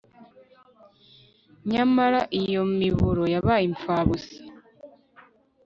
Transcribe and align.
nyamara 1.71 2.21
iyo 2.41 2.61
miburo 2.79 3.23
yabaye 3.33 3.63
impfabusa 3.69 4.37